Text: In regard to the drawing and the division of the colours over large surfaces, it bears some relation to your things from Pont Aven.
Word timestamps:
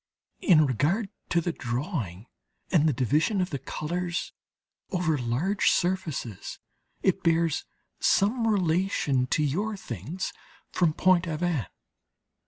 In 0.41 0.65
regard 0.65 1.09
to 1.29 1.41
the 1.41 1.51
drawing 1.51 2.25
and 2.71 2.89
the 2.89 2.91
division 2.91 3.39
of 3.39 3.51
the 3.51 3.59
colours 3.59 4.33
over 4.89 5.15
large 5.15 5.69
surfaces, 5.69 6.57
it 7.03 7.21
bears 7.21 7.65
some 7.99 8.47
relation 8.47 9.27
to 9.27 9.43
your 9.43 9.77
things 9.77 10.33
from 10.71 10.91
Pont 10.93 11.27
Aven. 11.27 11.67